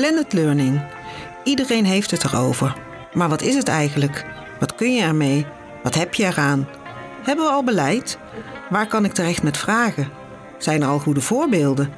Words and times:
Blended 0.00 0.32
learning. 0.32 0.82
Iedereen 1.44 1.84
heeft 1.84 2.10
het 2.10 2.24
erover. 2.24 2.76
Maar 3.12 3.28
wat 3.28 3.42
is 3.42 3.54
het 3.54 3.68
eigenlijk? 3.68 4.26
Wat 4.60 4.74
kun 4.74 4.94
je 4.94 5.02
ermee? 5.02 5.46
Wat 5.82 5.94
heb 5.94 6.14
je 6.14 6.24
eraan? 6.24 6.68
Hebben 7.22 7.44
we 7.44 7.50
al 7.50 7.64
beleid? 7.64 8.18
Waar 8.70 8.86
kan 8.86 9.04
ik 9.04 9.12
terecht 9.12 9.42
met 9.42 9.56
vragen? 9.56 10.08
Zijn 10.58 10.82
er 10.82 10.88
al 10.88 10.98
goede 10.98 11.20
voorbeelden? 11.20 11.92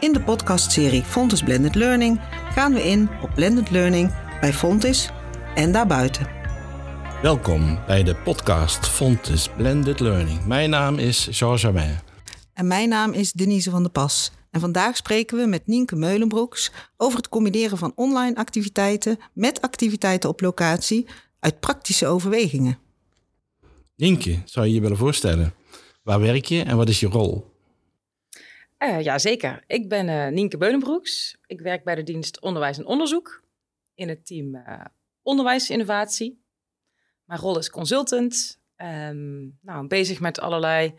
In 0.00 0.12
de 0.12 0.20
podcastserie 0.20 1.02
Fontis 1.02 1.42
Blended 1.42 1.74
Learning 1.74 2.20
gaan 2.52 2.72
we 2.72 2.82
in 2.82 3.08
op 3.22 3.30
blended 3.34 3.70
learning 3.70 4.14
bij 4.40 4.52
Fontis 4.52 5.10
en 5.54 5.72
daarbuiten. 5.72 6.26
Welkom 7.22 7.78
bij 7.86 8.02
de 8.02 8.16
podcast 8.16 8.86
Fontis 8.86 9.48
Blended 9.56 10.00
Learning. 10.00 10.44
Mijn 10.44 10.70
naam 10.70 10.98
is 10.98 11.28
Georges 11.30 11.60
Germain. 11.60 11.98
En 12.54 12.66
mijn 12.66 12.88
naam 12.88 13.12
is 13.12 13.32
Denise 13.32 13.70
van 13.70 13.82
der 13.82 13.92
Pas. 13.92 14.32
En 14.56 14.62
vandaag 14.62 14.96
spreken 14.96 15.38
we 15.38 15.46
met 15.46 15.66
Nienke 15.66 15.96
Meulenbroeks 15.96 16.72
over 16.96 17.18
het 17.18 17.28
combineren 17.28 17.78
van 17.78 17.92
online 17.94 18.36
activiteiten 18.36 19.18
met 19.32 19.60
activiteiten 19.60 20.28
op 20.28 20.40
locatie 20.40 21.06
uit 21.40 21.60
praktische 21.60 22.06
overwegingen. 22.06 22.78
Nienke, 23.96 24.42
zou 24.44 24.66
je 24.66 24.74
je 24.74 24.80
willen 24.80 24.96
voorstellen? 24.96 25.54
Waar 26.02 26.20
werk 26.20 26.44
je 26.44 26.62
en 26.62 26.76
wat 26.76 26.88
is 26.88 27.00
je 27.00 27.06
rol? 27.06 27.54
Uh, 28.78 29.00
ja, 29.00 29.18
zeker. 29.18 29.64
Ik 29.66 29.88
ben 29.88 30.08
uh, 30.08 30.28
Nienke 30.28 30.56
Beulenbroeks. 30.56 31.36
Ik 31.46 31.60
werk 31.60 31.84
bij 31.84 31.94
de 31.94 32.02
dienst 32.02 32.40
Onderwijs 32.40 32.78
en 32.78 32.86
Onderzoek 32.86 33.42
in 33.94 34.08
het 34.08 34.26
team 34.26 34.54
uh, 34.54 34.84
Onderwijsinnovatie. 35.22 36.42
Mijn 37.24 37.40
rol 37.40 37.58
is 37.58 37.70
consultant. 37.70 38.60
Um, 38.76 39.58
nou, 39.62 39.86
bezig 39.86 40.20
met 40.20 40.40
allerlei 40.40 40.94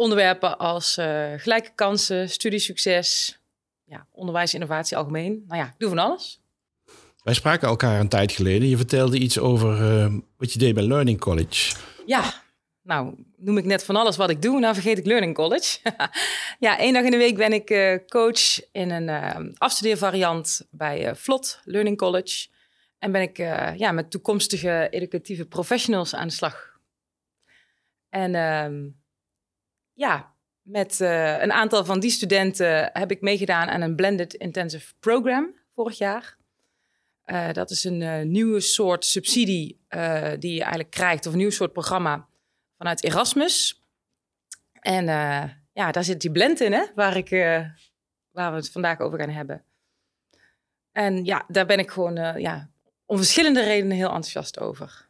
onderwerpen 0.00 0.58
als 0.58 0.94
gelijke 1.36 1.70
kansen, 1.74 2.28
studiesucces, 2.28 3.38
ja, 3.84 4.06
onderwijsinnovatie 4.10 4.96
algemeen. 4.96 5.44
Nou 5.46 5.60
ja, 5.60 5.66
ik 5.66 5.78
doe 5.78 5.88
van 5.88 5.98
alles. 5.98 6.40
Wij 7.22 7.34
spraken 7.34 7.68
elkaar 7.68 8.00
een 8.00 8.08
tijd 8.08 8.32
geleden. 8.32 8.68
Je 8.68 8.76
vertelde 8.76 9.18
iets 9.18 9.38
over 9.38 10.10
wat 10.36 10.52
je 10.52 10.58
deed 10.58 10.74
bij 10.74 10.82
Learning 10.82 11.20
College. 11.20 11.76
Ja, 12.06 12.42
nou, 12.82 13.14
noem 13.36 13.58
ik 13.58 13.64
net 13.64 13.84
van 13.84 13.96
alles 13.96 14.16
wat 14.16 14.30
ik 14.30 14.42
doe, 14.42 14.60
nou 14.60 14.74
vergeet 14.74 14.98
ik 14.98 15.06
Learning 15.06 15.34
College. 15.34 15.78
ja, 16.66 16.78
één 16.78 16.92
dag 16.92 17.04
in 17.04 17.10
de 17.10 17.16
week 17.16 17.36
ben 17.36 17.52
ik 17.52 17.70
uh, 17.70 17.96
coach 18.08 18.70
in 18.72 18.90
een 18.90 19.54
afstudeervariant 19.58 20.66
bij 20.70 21.16
Vlot 21.16 21.60
Learning 21.64 21.96
College. 21.96 22.48
En 22.98 23.12
ben 23.12 23.22
ik 23.22 23.36
ja, 23.76 23.92
met 23.92 24.10
toekomstige 24.10 24.88
educatieve 24.90 25.46
professionals 25.46 26.14
aan 26.14 26.26
de 26.26 26.32
slag. 26.32 26.78
En 28.08 28.34
ehm, 28.34 28.88
ja, 30.00 30.34
met 30.62 31.00
een 31.00 31.52
aantal 31.52 31.84
van 31.84 32.00
die 32.00 32.10
studenten 32.10 32.90
heb 32.92 33.10
ik 33.10 33.20
meegedaan 33.20 33.68
aan 33.68 33.80
een 33.80 33.96
Blended 33.96 34.34
Intensive 34.34 34.94
Program 35.00 35.54
vorig 35.74 35.98
jaar. 35.98 36.36
dat 37.52 37.70
is 37.70 37.84
een 37.84 38.30
nieuwe 38.30 38.60
soort 38.60 39.04
subsidie 39.04 39.80
die 40.38 40.54
je 40.54 40.60
eigenlijk 40.60 40.90
krijgt, 40.90 41.26
of 41.26 41.32
een 41.32 41.38
nieuw 41.38 41.50
soort 41.50 41.72
programma 41.72 42.28
vanuit 42.76 43.04
Erasmus. 43.04 43.84
En 44.72 45.04
ja, 45.72 45.90
daar 45.90 46.04
zit 46.04 46.20
die 46.20 46.30
blend 46.30 46.60
in, 46.60 46.72
hè, 46.72 46.84
waar, 46.94 47.16
ik, 47.16 47.30
waar 48.30 48.50
we 48.50 48.56
het 48.56 48.70
vandaag 48.70 49.00
over 49.00 49.18
gaan 49.18 49.30
hebben. 49.30 49.64
En 50.92 51.24
ja, 51.24 51.44
daar 51.48 51.66
ben 51.66 51.78
ik 51.78 51.90
gewoon 51.90 52.40
ja, 52.40 52.70
om 53.06 53.16
verschillende 53.16 53.62
redenen 53.62 53.96
heel 53.96 54.06
enthousiast 54.06 54.58
over. 54.58 55.08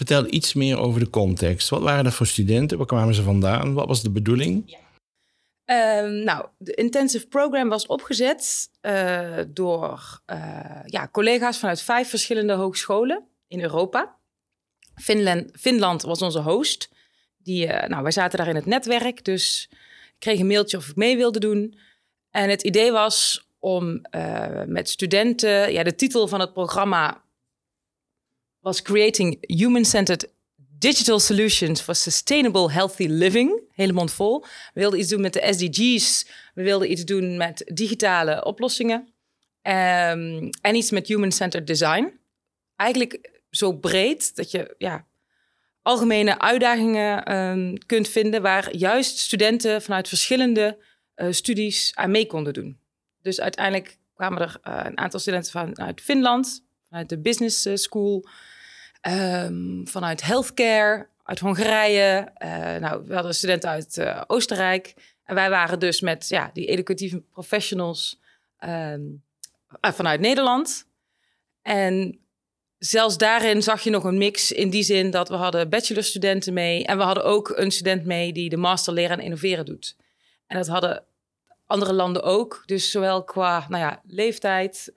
Vertel 0.00 0.26
iets 0.32 0.54
meer 0.54 0.78
over 0.78 1.00
de 1.00 1.10
context. 1.10 1.68
Wat 1.68 1.82
waren 1.82 2.04
dat 2.04 2.14
voor 2.14 2.26
studenten? 2.26 2.78
Waar 2.78 2.86
kwamen 2.86 3.14
ze 3.14 3.22
vandaan? 3.22 3.74
Wat 3.74 3.86
was 3.86 4.02
de 4.02 4.10
bedoeling? 4.10 4.78
Uh, 5.66 6.24
nou, 6.24 6.46
de 6.58 6.74
intensive 6.74 7.26
program 7.26 7.68
was 7.68 7.86
opgezet 7.86 8.70
door 9.48 10.20
ja, 10.86 11.08
collega's 11.12 11.58
vanuit 11.58 11.82
vijf 11.82 12.08
verschillende 12.08 12.52
hogescholen 12.52 13.24
in 13.48 13.60
Europa. 13.60 14.16
Finland, 14.94 15.50
Finland 15.58 16.02
was 16.02 16.22
onze 16.22 16.40
host. 16.40 16.90
Die, 17.38 17.66
uh, 17.66 17.86
nou, 17.86 18.02
wij 18.02 18.12
zaten 18.12 18.38
daar 18.38 18.48
in 18.48 18.54
het 18.54 18.66
netwerk, 18.66 19.24
dus 19.24 19.68
ik 20.06 20.14
kreeg 20.18 20.38
een 20.38 20.46
mailtje 20.46 20.76
of 20.76 20.88
ik 20.88 20.96
mee 20.96 21.16
wilde 21.16 21.38
doen. 21.38 21.78
En 22.30 22.50
het 22.50 22.62
idee 22.62 22.92
was 22.92 23.46
om 23.58 24.00
met 24.66 24.88
studenten, 24.88 25.72
ja, 25.72 25.82
de 25.82 25.94
titel 25.94 26.28
van 26.28 26.40
het 26.40 26.52
programma 26.52 27.22
was 28.60 28.82
Creating 28.82 29.38
Human-Centered 29.40 30.28
Digital 30.78 31.20
Solutions 31.20 31.80
for 31.80 31.94
Sustainable 31.94 32.70
Healthy 32.70 33.06
Living. 33.06 33.60
Helemaal 33.74 34.08
vol. 34.08 34.40
We 34.74 34.80
wilden 34.80 34.98
iets 34.98 35.08
doen 35.08 35.20
met 35.20 35.32
de 35.32 35.52
SDG's. 35.52 36.26
We 36.54 36.62
wilden 36.62 36.90
iets 36.90 37.04
doen 37.04 37.36
met 37.36 37.70
digitale 37.74 38.44
oplossingen. 38.44 38.98
Um, 39.62 40.50
en 40.60 40.74
iets 40.74 40.90
met 40.90 41.06
human-centered 41.06 41.66
design. 41.66 42.20
Eigenlijk 42.76 43.40
zo 43.50 43.72
breed 43.72 44.36
dat 44.36 44.50
je 44.50 44.74
ja, 44.78 45.06
algemene 45.82 46.38
uitdagingen 46.38 47.36
um, 47.36 47.78
kunt 47.86 48.08
vinden 48.08 48.42
waar 48.42 48.76
juist 48.76 49.18
studenten 49.18 49.82
vanuit 49.82 50.08
verschillende 50.08 50.78
uh, 51.16 51.26
studies 51.30 51.92
aan 51.94 52.10
mee 52.10 52.26
konden 52.26 52.52
doen. 52.52 52.78
Dus 53.22 53.40
uiteindelijk 53.40 53.98
kwamen 54.14 54.40
er 54.40 54.60
uh, 54.64 54.80
een 54.84 54.98
aantal 54.98 55.20
studenten 55.20 55.50
vanuit 55.50 56.00
Finland, 56.00 56.64
vanuit 56.90 57.08
de 57.08 57.18
business 57.18 57.66
eh, 57.66 57.74
school, 57.74 58.24
um, 59.08 59.88
vanuit 59.88 60.22
healthcare, 60.22 61.08
uit 61.22 61.38
Hongarije. 61.38 62.32
Uh, 62.38 62.76
nou, 62.76 63.04
we 63.06 63.14
hadden 63.14 63.34
studenten 63.34 63.70
uit 63.70 64.04
Oostenrijk. 64.26 64.94
En 65.24 65.34
wij 65.34 65.50
waren 65.50 65.78
dus 65.78 66.00
met 66.00 66.28
ja, 66.28 66.50
die 66.52 66.66
educatieve 66.66 67.20
professionals 67.20 68.20
um, 68.64 69.22
vanuit 69.80 70.20
Nederland. 70.20 70.86
En 71.62 72.18
zelfs 72.78 73.18
daarin 73.18 73.62
zag 73.62 73.82
je 73.82 73.90
nog 73.90 74.04
een 74.04 74.18
mix 74.18 74.52
in 74.52 74.70
die 74.70 74.82
zin 74.82 75.10
dat 75.10 75.28
we 75.28 75.34
hadden 75.34 75.68
bachelorstudenten 75.68 76.52
mee 76.52 76.84
en 76.84 76.96
we 76.96 77.02
hadden 77.02 77.24
ook 77.24 77.52
een 77.56 77.70
student 77.70 78.04
mee 78.04 78.32
die 78.32 78.48
de 78.48 78.56
master 78.56 78.92
leren 78.92 79.18
en 79.18 79.24
innoveren 79.24 79.64
doet. 79.64 79.96
En 80.46 80.56
dat 80.56 80.66
hadden 80.66 81.04
andere 81.66 81.92
landen 81.92 82.22
ook. 82.22 82.62
Dus 82.66 82.90
zowel 82.90 83.24
qua 83.24 83.66
nou 83.68 83.82
ja, 83.82 84.00
leeftijd, 84.06 84.90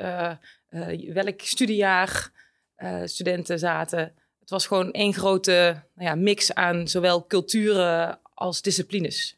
uh, 0.73 1.13
welk 1.13 1.41
studiejaar 1.41 2.31
uh, 2.77 3.01
studenten 3.05 3.59
zaten. 3.59 4.13
Het 4.39 4.49
was 4.49 4.67
gewoon 4.67 4.91
één 4.91 5.13
grote 5.13 5.83
nou 5.95 6.09
ja, 6.09 6.15
mix 6.15 6.53
aan 6.53 6.87
zowel 6.87 7.27
culturen 7.27 8.19
als 8.33 8.61
disciplines. 8.61 9.37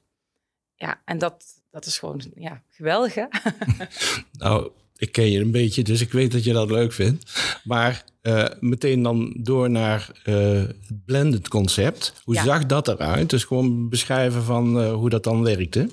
Ja, 0.76 1.02
en 1.06 1.18
dat, 1.18 1.46
dat 1.72 1.86
is 1.86 1.98
gewoon 1.98 2.22
ja, 2.36 2.62
geweldig, 2.70 3.14
hè? 3.14 3.26
nou, 4.38 4.72
ik 4.98 5.12
ken 5.12 5.32
je 5.32 5.40
een 5.40 5.52
beetje, 5.52 5.84
dus 5.84 6.02
ik 6.02 6.12
weet 6.12 6.32
dat 6.32 6.44
je 6.44 6.54
dat 6.54 6.72
leuk 6.72 6.94
vindt. 6.94 7.32
Maar 7.64 8.04
uh, 8.22 8.46
meteen 8.60 9.02
dan 9.02 9.34
door 9.38 9.70
naar 9.70 10.10
uh, 10.26 10.36
het 10.62 11.06
blended 11.06 11.48
concept. 11.48 12.14
Hoe 12.24 12.36
zag 12.36 12.66
dat 12.66 12.88
eruit? 12.88 13.30
Dus 13.30 13.44
gewoon 13.44 13.90
beschrijven 13.90 14.44
van 14.44 14.82
uh, 14.82 14.94
hoe 14.94 15.10
dat 15.10 15.24
dan 15.24 15.44
werkte. 15.44 15.90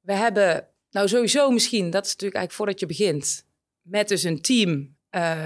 We 0.00 0.12
hebben, 0.12 0.66
nou 0.90 1.08
sowieso 1.08 1.50
misschien, 1.50 1.90
dat 1.90 2.04
is 2.04 2.12
natuurlijk 2.12 2.40
eigenlijk 2.40 2.52
voordat 2.52 2.80
je 2.80 2.86
begint, 2.86 3.45
met 3.86 4.08
dus 4.08 4.22
een 4.22 4.40
team. 4.40 4.96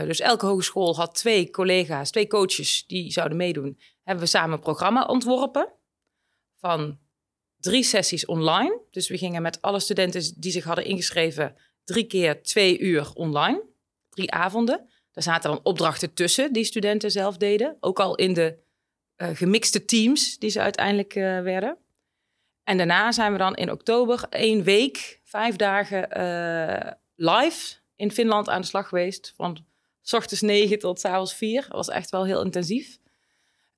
dus 0.07 0.21
elke 0.21 0.47
hogeschool 0.47 0.97
had 0.97 1.15
twee 1.15 1.51
collega's, 1.51 2.11
twee 2.11 2.27
coaches 2.27 2.85
die 2.87 3.13
zouden 3.13 3.37
meedoen. 3.37 3.81
Hebben 4.03 4.25
we 4.25 4.31
samen 4.31 4.53
een 4.53 4.61
programma 4.61 5.05
ontworpen 5.05 5.73
van 6.57 6.99
drie 7.61 7.83
sessies 7.83 8.27
online. 8.27 8.81
Dus 8.91 9.09
we 9.09 9.19
gingen 9.19 9.43
met 9.43 9.63
alle 9.63 9.81
studenten 9.81 10.35
die 10.37 10.53
zich 10.53 10.65
hadden 10.65 10.85
ingeschreven 10.85 11.57
drie 11.85 12.07
keer 12.07 12.43
twee 12.43 12.79
uur 12.79 13.11
online, 13.15 13.63
drie 14.09 14.33
avonden. 14.33 14.89
Daar 15.13 15.23
zaten 15.23 15.51
dan 15.51 15.61
opdrachten 15.63 16.15
tussen 16.15 16.53
die 16.53 16.65
studenten 16.65 17.11
zelf 17.11 17.37
deden. 17.37 17.77
Ook 17.81 18.01
al 18.01 18.15
in 18.15 18.35
de 18.35 18.59
uh, 19.17 19.29
gemixte 19.33 19.85
teams 19.85 20.39
die 20.39 20.51
ze 20.51 20.61
uiteindelijk 20.61 21.15
uh, 21.15 21.23
werden. 21.23 21.77
En 22.65 22.77
daarna 22.77 23.13
zijn 23.13 23.33
we 23.33 23.39
dan 23.39 23.55
in 23.55 23.71
oktober 23.71 24.27
één 24.31 24.63
week, 24.63 25.21
vijf 25.25 25.57
dagen 25.57 26.09
live 27.15 27.80
in 28.01 28.13
Finland 28.13 28.49
aan 28.49 28.61
de 28.61 28.67
slag 28.67 28.89
geweest. 28.89 29.33
Van 29.37 29.65
s 30.03 30.13
ochtends 30.13 30.43
negen 30.43 30.79
tot 30.79 31.01
s 31.01 31.05
avonds 31.05 31.35
vier. 31.35 31.67
Was 31.69 31.89
echt 31.89 32.11
wel 32.11 32.25
heel 32.25 32.45
intensief. 32.45 32.99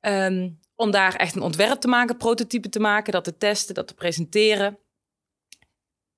Um, 0.00 0.60
om 0.74 0.90
daar 0.90 1.14
echt 1.14 1.34
een 1.34 1.42
ontwerp 1.42 1.80
te 1.80 1.88
maken, 1.88 2.16
prototype 2.16 2.68
te 2.68 2.80
maken, 2.80 3.12
dat 3.12 3.24
te 3.24 3.36
testen, 3.36 3.74
dat 3.74 3.86
te 3.86 3.94
presenteren. 3.94 4.78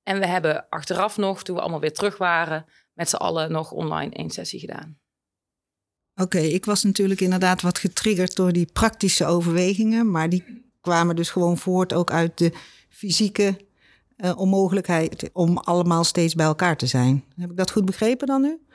En 0.02 0.18
we 0.18 0.26
hebben 0.26 0.68
achteraf 0.68 1.16
nog, 1.16 1.42
toen 1.42 1.54
we 1.54 1.60
allemaal 1.60 1.80
weer 1.80 1.92
terug 1.92 2.18
waren, 2.18 2.66
met 2.92 3.08
z'n 3.08 3.16
allen 3.16 3.52
nog 3.52 3.72
online 3.72 4.14
één 4.14 4.30
sessie 4.30 4.60
gedaan. 4.60 4.98
Oké, 6.14 6.38
ik 6.38 6.64
was 6.64 6.82
natuurlijk 6.82 7.20
inderdaad 7.20 7.62
wat 7.62 7.78
getriggerd 7.78 8.36
door 8.36 8.52
die 8.52 8.72
praktische 8.72 9.26
overwegingen, 9.26 10.10
maar 10.10 10.28
die 10.28 10.72
kwamen 10.80 11.16
dus 11.16 11.30
gewoon 11.30 11.58
voort 11.58 11.92
ook 11.92 12.10
uit 12.10 12.38
de 12.38 12.52
fysieke 12.88 13.56
uh, 14.16 14.38
onmogelijkheid 14.38 15.30
om 15.32 15.58
allemaal 15.58 16.04
steeds 16.04 16.34
bij 16.34 16.46
elkaar 16.46 16.76
te 16.76 16.86
zijn. 16.86 17.24
Heb 17.36 17.50
ik 17.50 17.56
dat 17.56 17.70
goed 17.70 17.84
begrepen 17.84 18.26
dan 18.26 18.42
nu? 18.42 18.66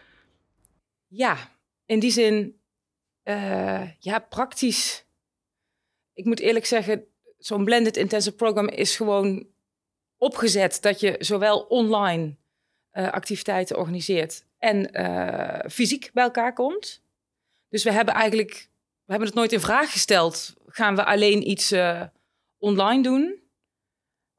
Ja, 1.07 1.37
in 1.85 1.99
die 1.99 2.11
zin, 2.11 2.59
uh, 3.23 3.91
ja, 3.99 4.19
praktisch. 4.19 5.05
Ik 6.13 6.25
moet 6.25 6.39
eerlijk 6.39 6.65
zeggen, 6.65 7.03
zo'n 7.37 7.65
blended 7.65 7.97
intensive 7.97 8.35
program 8.35 8.67
is 8.67 8.95
gewoon 8.95 9.47
opgezet 10.17 10.77
dat 10.81 10.99
je 10.99 11.15
zowel 11.19 11.59
online 11.59 12.35
activiteiten 12.91 13.77
organiseert 13.77 14.45
en 14.57 14.89
fysiek 15.71 16.09
bij 16.13 16.23
elkaar 16.23 16.53
komt. 16.53 17.01
Dus 17.69 17.83
we 17.83 17.91
hebben 17.91 18.13
eigenlijk, 18.13 18.69
we 19.05 19.11
hebben 19.11 19.27
het 19.27 19.37
nooit 19.37 19.51
in 19.51 19.59
vraag 19.59 19.91
gesteld. 19.91 20.53
Gaan 20.67 20.95
we 20.95 21.05
alleen 21.05 21.49
iets 21.49 21.73
online 22.57 23.03
doen? 23.03 23.39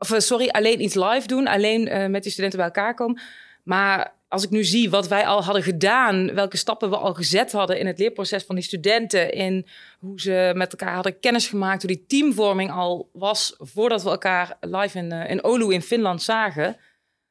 Of 0.03 0.15
sorry, 0.17 0.49
alleen 0.49 0.83
iets 0.83 0.95
live 0.95 1.27
doen, 1.27 1.47
alleen 1.47 2.11
met 2.11 2.23
die 2.23 2.33
studenten 2.33 2.59
bij 2.59 2.67
elkaar 2.67 2.95
komen. 2.95 3.21
Maar 3.63 4.13
als 4.31 4.45
ik 4.45 4.51
nu 4.51 4.65
zie 4.65 4.91
wat 4.91 5.09
wij 5.09 5.27
al 5.27 5.45
hadden 5.45 5.63
gedaan, 5.63 6.35
welke 6.35 6.57
stappen 6.57 6.91
we 6.91 6.97
al 6.97 7.15
gezet 7.15 7.53
hadden 7.53 7.79
in 7.79 7.87
het 7.87 7.99
leerproces 7.99 8.45
van 8.45 8.55
die 8.55 8.65
studenten, 8.65 9.33
in 9.33 9.67
hoe 9.99 10.21
ze 10.21 10.53
met 10.55 10.73
elkaar 10.73 10.95
hadden 10.95 11.21
kennis 11.21 11.49
gemaakt, 11.49 11.83
hoe 11.83 11.91
die 11.91 12.05
teamvorming 12.07 12.73
al 12.73 13.09
was 13.13 13.55
voordat 13.59 14.03
we 14.03 14.11
elkaar 14.11 14.57
live 14.61 14.99
in, 14.99 15.13
uh, 15.13 15.31
in 15.31 15.41
Oulu 15.41 15.73
in 15.73 15.83
Finland 15.83 16.23
zagen, 16.23 16.77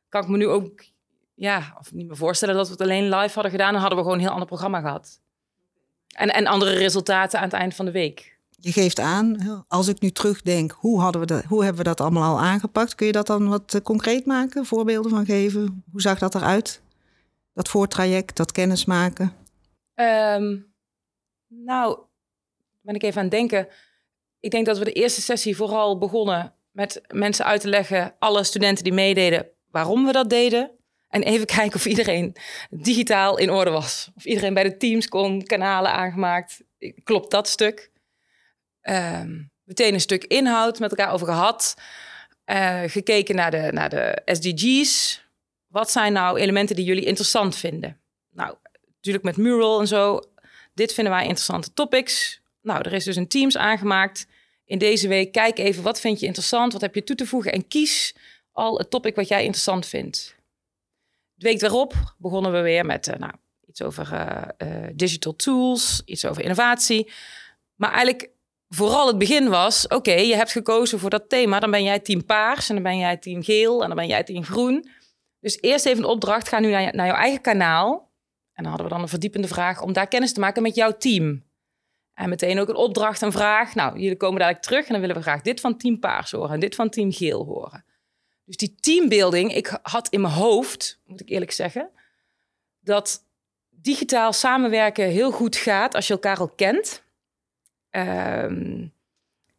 kan 0.09 0.21
ik 0.21 0.27
me 0.27 0.37
nu 0.37 0.47
ook 0.47 0.83
ja, 1.35 1.75
of 1.79 1.93
niet 1.93 2.07
meer 2.07 2.17
voorstellen 2.17 2.55
dat 2.55 2.65
we 2.65 2.71
het 2.71 2.81
alleen 2.81 3.09
live 3.09 3.33
hadden 3.33 3.51
gedaan. 3.51 3.71
Dan 3.71 3.81
hadden 3.81 3.97
we 3.97 4.03
gewoon 4.03 4.17
een 4.17 4.23
heel 4.23 4.33
ander 4.33 4.47
programma 4.47 4.79
gehad. 4.79 5.21
En, 6.15 6.29
en 6.29 6.47
andere 6.47 6.73
resultaten 6.73 7.39
aan 7.39 7.45
het 7.45 7.53
eind 7.53 7.75
van 7.75 7.85
de 7.85 7.91
week. 7.91 8.37
Je 8.61 8.71
geeft 8.71 8.99
aan, 8.99 9.65
als 9.67 9.87
ik 9.87 9.99
nu 9.99 10.11
terugdenk, 10.11 10.71
hoe, 10.71 11.01
hadden 11.01 11.21
we 11.21 11.27
dat, 11.27 11.43
hoe 11.43 11.63
hebben 11.63 11.83
we 11.83 11.89
dat 11.89 12.01
allemaal 12.01 12.37
al 12.37 12.43
aangepakt? 12.43 12.95
Kun 12.95 13.05
je 13.05 13.11
dat 13.11 13.27
dan 13.27 13.47
wat 13.47 13.73
eh, 13.73 13.81
concreet 13.81 14.25
maken, 14.25 14.65
voorbeelden 14.65 15.11
van 15.11 15.25
geven? 15.25 15.83
Hoe 15.91 16.01
zag 16.01 16.19
dat 16.19 16.35
eruit? 16.35 16.81
dat 17.59 17.69
voortraject, 17.69 18.37
dat 18.37 18.51
kennismaken? 18.51 19.33
Um, 19.95 20.73
nou, 21.47 21.99
ben 22.81 22.95
ik 22.95 23.03
even 23.03 23.17
aan 23.17 23.23
het 23.23 23.31
denken. 23.31 23.67
Ik 24.39 24.51
denk 24.51 24.65
dat 24.65 24.77
we 24.77 24.83
de 24.83 24.91
eerste 24.91 25.21
sessie 25.21 25.55
vooral 25.55 25.97
begonnen 25.97 26.53
met 26.71 27.01
mensen 27.07 27.45
uit 27.45 27.61
te 27.61 27.67
leggen, 27.67 28.15
alle 28.19 28.43
studenten 28.43 28.83
die 28.83 28.93
meededen, 28.93 29.49
waarom 29.71 30.05
we 30.05 30.11
dat 30.11 30.29
deden. 30.29 30.71
En 31.09 31.23
even 31.23 31.45
kijken 31.57 31.75
of 31.75 31.85
iedereen 31.85 32.35
digitaal 32.69 33.37
in 33.37 33.49
orde 33.49 33.71
was. 33.71 34.11
Of 34.15 34.25
iedereen 34.25 34.53
bij 34.53 34.63
de 34.63 34.77
teams 34.77 35.07
kon, 35.07 35.43
kanalen 35.43 35.91
aangemaakt. 35.91 36.63
Klopt 37.03 37.31
dat 37.31 37.47
stuk? 37.47 37.91
Um, 38.89 39.51
meteen 39.63 39.93
een 39.93 40.01
stuk 40.01 40.23
inhoud 40.23 40.79
met 40.79 40.89
elkaar 40.89 41.13
over 41.13 41.27
gehad. 41.27 41.75
Uh, 42.45 42.81
gekeken 42.85 43.35
naar 43.35 43.51
de, 43.51 43.69
naar 43.71 43.89
de 43.89 44.21
SDG's. 44.25 45.23
Wat 45.67 45.91
zijn 45.91 46.13
nou 46.13 46.39
elementen 46.39 46.75
die 46.75 46.85
jullie 46.85 47.05
interessant 47.05 47.55
vinden? 47.55 47.99
Nou, 48.29 48.55
natuurlijk 48.95 49.25
met 49.25 49.37
Mural 49.37 49.79
en 49.79 49.87
zo. 49.87 50.21
Dit 50.73 50.93
vinden 50.93 51.13
wij 51.13 51.23
interessante 51.23 51.73
topics. 51.73 52.41
Nou, 52.61 52.79
er 52.81 52.93
is 52.93 53.03
dus 53.03 53.15
een 53.15 53.27
Teams 53.27 53.57
aangemaakt. 53.57 54.27
In 54.65 54.77
deze 54.77 55.07
week 55.07 55.31
kijk 55.31 55.57
even 55.57 55.83
wat 55.83 55.99
vind 55.99 56.19
je 56.19 56.25
interessant, 56.25 56.73
wat 56.73 56.81
heb 56.81 56.95
je 56.95 57.03
toe 57.03 57.15
te 57.15 57.25
voegen 57.25 57.51
en 57.51 57.67
kies 57.67 58.15
al 58.51 58.77
het 58.77 58.89
topic 58.89 59.15
wat 59.15 59.27
jij 59.27 59.41
interessant 59.43 59.85
vindt. 59.85 60.35
De 61.33 61.45
week 61.47 61.59
daarop 61.59 61.93
begonnen 62.17 62.51
we 62.51 62.61
weer 62.61 62.85
met 62.85 63.07
uh, 63.07 63.15
nou, 63.15 63.33
iets 63.65 63.81
over 63.81 64.13
uh, 64.57 64.87
digital 64.93 65.35
tools, 65.35 66.01
iets 66.05 66.25
over 66.25 66.43
innovatie. 66.43 67.11
Maar 67.75 67.91
eigenlijk 67.91 68.29
vooral 68.69 69.07
het 69.07 69.17
begin 69.17 69.49
was: 69.49 69.87
oké, 69.87 70.13
je 70.13 70.35
hebt 70.35 70.51
gekozen 70.51 70.99
voor 70.99 71.09
dat 71.09 71.29
thema, 71.29 71.59
dan 71.59 71.71
ben 71.71 71.83
jij 71.83 71.99
team 71.99 72.25
paars 72.25 72.69
en 72.69 72.75
dan 72.75 72.83
ben 72.83 72.97
jij 72.97 73.17
team 73.17 73.43
geel 73.43 73.81
en 73.81 73.87
dan 73.87 73.97
ben 73.97 74.07
jij 74.07 74.23
team 74.23 74.43
groen. 74.43 74.89
Dus 75.39 75.61
eerst 75.61 75.85
even 75.85 76.03
een 76.03 76.09
opdracht, 76.09 76.47
ga 76.47 76.59
nu 76.59 76.69
naar, 76.69 76.95
naar 76.95 77.07
jouw 77.07 77.15
eigen 77.15 77.41
kanaal. 77.41 78.09
En 78.53 78.63
dan 78.63 78.73
hadden 78.73 78.85
we 78.85 78.93
dan 78.93 79.01
een 79.01 79.09
verdiepende 79.09 79.47
vraag 79.47 79.81
om 79.81 79.93
daar 79.93 80.07
kennis 80.07 80.33
te 80.33 80.39
maken 80.39 80.61
met 80.61 80.75
jouw 80.75 80.97
team. 80.97 81.43
En 82.13 82.29
meteen 82.29 82.59
ook 82.59 82.69
een 82.69 82.75
opdracht, 82.75 83.21
een 83.21 83.31
vraag. 83.31 83.75
Nou, 83.75 83.99
jullie 83.99 84.17
komen 84.17 84.39
dadelijk 84.39 84.63
terug 84.63 84.85
en 84.85 84.91
dan 84.91 85.01
willen 85.01 85.15
we 85.15 85.21
graag 85.21 85.41
dit 85.41 85.59
van 85.59 85.77
team 85.77 85.99
paars 85.99 86.31
horen 86.31 86.53
en 86.53 86.59
dit 86.59 86.75
van 86.75 86.89
team 86.89 87.11
geel 87.11 87.45
horen. 87.45 87.85
Dus 88.45 88.57
die 88.57 88.75
teambuilding, 88.79 89.55
ik 89.55 89.79
had 89.81 90.09
in 90.09 90.21
mijn 90.21 90.33
hoofd, 90.33 90.99
moet 91.05 91.21
ik 91.21 91.29
eerlijk 91.29 91.51
zeggen, 91.51 91.89
dat 92.79 93.23
digitaal 93.69 94.33
samenwerken 94.33 95.05
heel 95.05 95.31
goed 95.31 95.55
gaat 95.55 95.95
als 95.95 96.07
je 96.07 96.13
elkaar 96.13 96.37
al 96.37 96.49
kent. 96.49 97.03
Um, 97.91 98.93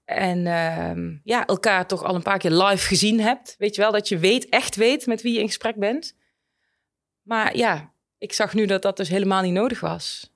en 0.05 0.39
uh, 0.39 1.21
ja, 1.25 1.47
elkaar 1.47 1.87
toch 1.87 2.05
al 2.05 2.15
een 2.15 2.23
paar 2.23 2.39
keer 2.39 2.51
live 2.51 2.87
gezien 2.87 3.21
hebt. 3.21 3.55
Weet 3.59 3.75
je 3.75 3.81
wel, 3.81 3.93
dat 3.93 4.09
je 4.09 4.19
weet, 4.19 4.49
echt 4.49 4.77
weet 4.77 5.07
met 5.07 5.23
wie 5.23 5.33
je 5.33 5.41
in 5.41 5.47
gesprek 5.47 5.77
bent. 5.77 6.17
Maar 7.23 7.57
ja, 7.57 7.93
ik 8.19 8.33
zag 8.33 8.55
nu 8.55 8.67
dat 8.67 8.83
dat 8.83 8.97
dus 8.97 9.09
helemaal 9.09 9.43
niet 9.43 9.53
nodig 9.53 9.81
was. 9.81 10.33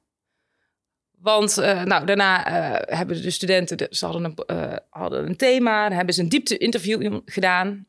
Want 1.19 1.59
uh, 1.59 1.83
nou, 1.83 2.07
daarna 2.07 2.49
uh, 2.49 2.97
hebben 2.99 3.23
de 3.23 3.31
studenten, 3.31 3.87
ze 3.91 4.05
hadden 4.05 4.25
een, 4.25 4.57
uh, 4.57 4.77
hadden 4.91 5.27
een 5.27 5.37
thema, 5.37 5.91
hebben 5.91 6.15
ze 6.15 6.21
een 6.21 6.29
diepte-interview 6.29 7.21
gedaan. 7.25 7.87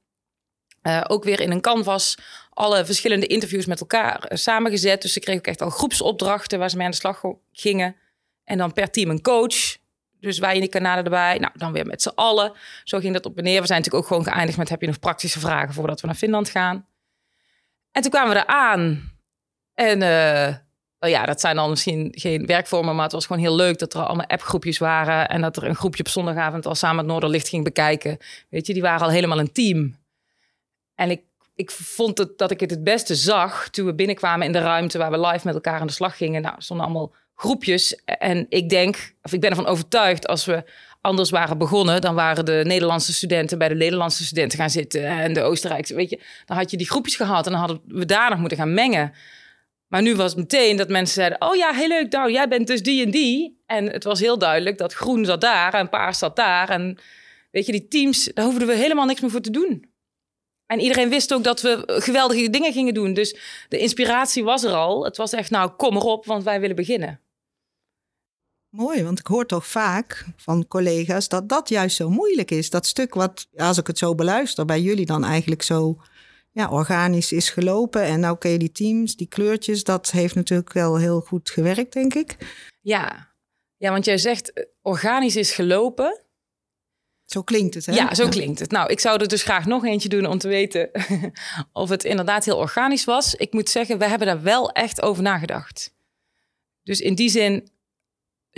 ook 1.07 1.23
weer 1.23 1.39
in 1.39 1.51
een 1.51 1.61
canvas 1.61 2.17
alle 2.49 2.85
verschillende 2.85 3.27
interviews 3.27 3.65
met 3.65 3.79
elkaar 3.79 4.25
samengezet. 4.33 5.01
Dus 5.01 5.13
ze 5.13 5.19
kregen 5.19 5.41
ook 5.41 5.47
echt 5.47 5.61
al 5.61 5.69
groepsopdrachten 5.69 6.59
waar 6.59 6.69
ze 6.69 6.75
mee 6.75 6.85
aan 6.85 6.91
de 6.91 6.97
slag 6.97 7.21
gingen. 7.51 7.95
En 8.43 8.57
dan 8.57 8.73
per 8.73 8.89
team 8.89 9.09
een 9.09 9.21
coach. 9.21 9.83
Dus 10.19 10.39
wij 10.39 10.53
in 10.53 10.59
die 10.59 10.69
kanalen 10.69 11.03
erbij. 11.03 11.37
Nou, 11.37 11.53
dan 11.55 11.71
weer 11.71 11.85
met 11.85 12.01
z'n 12.01 12.11
allen. 12.15 12.53
Zo 12.83 12.99
ging 12.99 13.13
dat 13.13 13.25
op 13.25 13.37
en 13.37 13.43
neer. 13.43 13.61
We 13.61 13.67
zijn 13.67 13.79
natuurlijk 13.79 14.03
ook 14.03 14.09
gewoon 14.09 14.33
geëindigd 14.33 14.57
met... 14.57 14.69
heb 14.69 14.81
je 14.81 14.87
nog 14.87 14.99
praktische 14.99 15.39
vragen 15.39 15.73
voordat 15.73 16.01
we 16.01 16.07
naar 16.07 16.15
Finland 16.15 16.49
gaan? 16.49 16.85
En 17.91 18.01
toen 18.01 18.11
kwamen 18.11 18.33
we 18.33 18.39
er 18.39 18.47
aan. 18.47 19.11
En 19.73 20.01
uh, 20.01 20.55
ja, 21.09 21.25
dat 21.25 21.39
zijn 21.39 21.55
dan 21.55 21.69
misschien 21.69 22.11
geen 22.15 22.45
werkvormen... 22.45 22.95
maar 22.95 23.03
het 23.03 23.13
was 23.13 23.25
gewoon 23.25 23.41
heel 23.41 23.55
leuk 23.55 23.79
dat 23.79 23.93
er 23.93 24.03
allemaal 24.03 24.25
appgroepjes 24.25 24.77
waren... 24.77 25.27
en 25.29 25.41
dat 25.41 25.57
er 25.57 25.63
een 25.63 25.75
groepje 25.75 26.03
op 26.03 26.09
zondagavond 26.09 26.65
al 26.65 26.75
samen 26.75 26.97
het 26.97 27.07
Noorderlicht 27.07 27.49
ging 27.49 27.63
bekijken. 27.63 28.17
Weet 28.49 28.67
je, 28.67 28.73
die 28.73 28.81
waren 28.81 29.05
al 29.05 29.11
helemaal 29.11 29.39
een 29.39 29.51
team. 29.51 29.97
En 30.95 31.09
ik, 31.09 31.21
ik 31.55 31.71
vond 31.71 32.17
het, 32.17 32.37
dat 32.37 32.51
ik 32.51 32.59
het 32.59 32.71
het 32.71 32.83
beste 32.83 33.15
zag 33.15 33.69
toen 33.69 33.85
we 33.85 33.93
binnenkwamen 33.93 34.45
in 34.45 34.51
de 34.51 34.59
ruimte... 34.59 34.97
waar 34.97 35.11
we 35.11 35.19
live 35.19 35.45
met 35.45 35.55
elkaar 35.55 35.79
aan 35.79 35.87
de 35.87 35.93
slag 35.93 36.17
gingen. 36.17 36.41
Nou, 36.41 36.55
stonden 36.57 36.85
allemaal 36.85 37.13
groepjes. 37.35 37.95
En 38.05 38.45
ik 38.49 38.69
denk, 38.69 39.13
of 39.21 39.33
ik 39.33 39.41
ben 39.41 39.49
ervan 39.49 39.65
overtuigd, 39.65 40.27
als 40.27 40.45
we 40.45 40.63
anders 41.01 41.29
waren 41.29 41.57
begonnen, 41.57 42.01
dan 42.01 42.15
waren 42.15 42.45
de 42.45 42.61
Nederlandse 42.65 43.13
studenten 43.13 43.57
bij 43.57 43.67
de 43.67 43.75
Nederlandse 43.75 44.25
studenten 44.25 44.59
gaan 44.59 44.69
zitten 44.69 45.05
en 45.05 45.33
de 45.33 45.41
Oostenrijkse, 45.41 45.95
weet 45.95 46.09
je, 46.09 46.19
dan 46.45 46.57
had 46.57 46.71
je 46.71 46.77
die 46.77 46.89
groepjes 46.89 47.15
gehad 47.15 47.45
en 47.45 47.51
dan 47.51 47.59
hadden 47.59 47.81
we 47.85 48.05
daar 48.05 48.29
nog 48.29 48.39
moeten 48.39 48.57
gaan 48.57 48.73
mengen. 48.73 49.13
Maar 49.87 50.01
nu 50.01 50.15
was 50.15 50.31
het 50.31 50.39
meteen 50.39 50.77
dat 50.77 50.89
mensen 50.89 51.15
zeiden: 51.15 51.41
Oh 51.41 51.55
ja, 51.55 51.73
heel 51.73 51.87
leuk, 51.87 52.11
nou, 52.11 52.31
jij 52.31 52.47
bent 52.47 52.67
dus 52.67 52.83
die 52.83 53.05
en 53.05 53.11
die. 53.11 53.63
En 53.65 53.91
het 53.91 54.03
was 54.03 54.19
heel 54.19 54.37
duidelijk 54.37 54.77
dat 54.77 54.93
groen 54.93 55.25
zat 55.25 55.41
daar 55.41 55.73
en 55.73 55.89
paars 55.89 56.17
zat 56.17 56.35
daar. 56.35 56.69
En 56.69 56.97
weet 57.51 57.65
je, 57.65 57.71
die 57.71 57.87
teams, 57.87 58.31
daar 58.33 58.45
hoefden 58.45 58.67
we 58.67 58.73
helemaal 58.73 59.05
niks 59.05 59.21
meer 59.21 59.29
voor 59.29 59.41
te 59.41 59.51
doen. 59.51 59.93
En 60.65 60.79
iedereen 60.79 61.09
wist 61.09 61.33
ook 61.33 61.43
dat 61.43 61.61
we 61.61 61.83
geweldige 61.85 62.49
dingen 62.49 62.73
gingen 62.73 62.93
doen. 62.93 63.13
Dus 63.13 63.37
de 63.69 63.77
inspiratie 63.77 64.43
was 64.43 64.63
er 64.63 64.73
al. 64.73 65.03
Het 65.03 65.17
was 65.17 65.33
echt, 65.33 65.49
nou, 65.49 65.69
kom 65.69 65.95
erop, 65.95 66.25
want 66.25 66.43
wij 66.43 66.59
willen 66.59 66.75
beginnen. 66.75 67.19
Mooi, 68.75 69.03
want 69.03 69.19
ik 69.19 69.27
hoor 69.27 69.45
toch 69.45 69.67
vaak 69.67 70.25
van 70.35 70.67
collega's 70.67 71.27
dat 71.27 71.49
dat 71.49 71.69
juist 71.69 71.95
zo 71.95 72.09
moeilijk 72.09 72.51
is. 72.51 72.69
Dat 72.69 72.85
stuk 72.85 73.13
wat, 73.13 73.47
als 73.55 73.77
ik 73.77 73.87
het 73.87 73.97
zo 73.97 74.15
beluister, 74.15 74.65
bij 74.65 74.81
jullie 74.81 75.05
dan 75.05 75.23
eigenlijk 75.23 75.61
zo 75.61 76.01
ja, 76.51 76.69
organisch 76.69 77.31
is 77.31 77.49
gelopen. 77.49 78.03
En 78.03 78.19
nou 78.19 78.33
oké, 78.33 78.57
die 78.57 78.71
teams, 78.71 79.15
die 79.15 79.27
kleurtjes, 79.27 79.83
dat 79.83 80.11
heeft 80.11 80.35
natuurlijk 80.35 80.73
wel 80.73 80.97
heel 80.97 81.21
goed 81.21 81.49
gewerkt, 81.49 81.93
denk 81.93 82.13
ik. 82.13 82.37
Ja, 82.81 83.31
ja 83.77 83.91
want 83.91 84.05
jij 84.05 84.17
zegt 84.17 84.53
eh, 84.53 84.63
organisch 84.81 85.35
is 85.35 85.51
gelopen. 85.51 86.21
Zo 87.25 87.41
klinkt 87.41 87.73
het, 87.75 87.85
hè? 87.85 87.93
Ja, 87.93 88.13
zo 88.13 88.29
klinkt 88.29 88.59
het. 88.59 88.71
Nou, 88.71 88.89
ik 88.89 88.99
zou 88.99 89.21
er 89.21 89.27
dus 89.27 89.43
graag 89.43 89.65
nog 89.65 89.85
eentje 89.85 90.09
doen 90.09 90.25
om 90.25 90.37
te 90.37 90.47
weten 90.47 90.89
of 91.73 91.89
het 91.89 92.03
inderdaad 92.03 92.45
heel 92.45 92.57
organisch 92.57 93.05
was. 93.05 93.35
Ik 93.35 93.53
moet 93.53 93.69
zeggen, 93.69 93.97
we 93.97 94.05
hebben 94.05 94.27
daar 94.27 94.41
wel 94.41 94.71
echt 94.71 95.01
over 95.01 95.23
nagedacht. 95.23 95.93
Dus 96.83 96.99
in 96.99 97.15
die 97.15 97.29
zin 97.29 97.73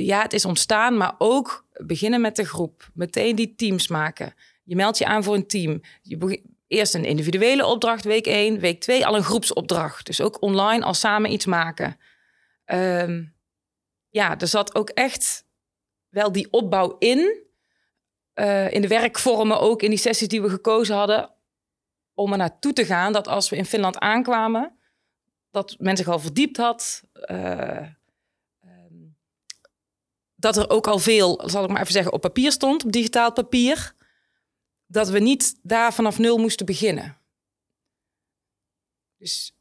ja, 0.06 0.22
het 0.22 0.34
is 0.34 0.46
ontstaan, 0.46 0.98
maar 0.98 1.16
ook 1.18 1.66
beginnen 1.72 2.22
met 2.22 2.36
de 2.36 2.46
groep. 2.46 2.89
Meteen 2.94 3.36
die 3.36 3.56
teams 3.56 3.88
maken. 3.88 4.34
Je 4.63 4.75
meldt 4.75 4.98
je 4.98 5.06
aan 5.06 5.24
voor 5.24 5.36
een 5.36 5.48
team. 5.48 5.82
Je 6.01 6.42
eerst 6.68 6.94
een 6.94 7.06
individuele 7.06 7.66
opdracht, 7.66 8.04
week 8.04 8.25
1. 8.25 8.60
Week 8.60 8.82
2 8.82 9.06
al 9.06 9.16
een 9.16 9.24
groepsopdracht. 9.24 10.06
Dus 10.06 10.22
ook 10.22 10.42
online 10.42 10.84
al 10.84 10.94
samen 10.94 11.32
iets 11.32 11.46
maken. 11.46 11.98
Um, 12.66 13.36
ja, 14.10 14.39
er 14.39 14.48
zat 14.48 14.75
ook 14.75 14.89
echt 14.89 15.46
wel 16.10 16.32
die 16.32 16.51
opbouw 16.51 16.96
in. 17.00 17.46
Uh, 18.36 18.72
in 18.72 18.82
de 18.82 18.88
werkvormen 18.88 19.60
ook, 19.60 19.82
in 19.82 19.89
die 19.89 20.00
sessies 20.00 20.27
die 20.27 20.42
we 20.42 20.50
gekozen 20.50 20.96
hadden. 20.96 21.32
Om 22.13 22.32
er 22.32 22.38
naartoe 22.38 22.74
te 22.74 22.86
gaan 22.86 23.13
dat 23.13 23.27
als 23.27 23.50
we 23.50 23.56
in 23.56 23.66
Finland 23.66 23.98
aankwamen... 23.98 24.77
dat 25.51 25.75
men 25.80 25.98
zich 25.98 26.08
al 26.08 26.20
verdiept 26.20 26.58
had... 26.58 27.04
Uh, 27.13 27.88
dat 30.38 30.58
er 30.58 30.70
ook 30.70 30.88
al 30.88 31.00
veel, 31.00 31.41
zal 31.46 31.63
ik 31.63 31.70
maar 31.70 31.82
even 31.82 31.94
zeggen, 31.94 32.13
op 32.13 32.22
papier 32.22 32.51
stond, 32.51 32.84
op 32.84 32.91
digitaal 32.91 33.32
papier. 33.32 33.96
Dat 34.88 35.10
we 35.10 35.20
niet 35.20 35.60
daar 35.62 35.94
vanaf 35.94 36.17
nul 36.17 36.38
moesten 36.38 36.65
beginnen. 36.65 37.17
Dus 39.17 39.56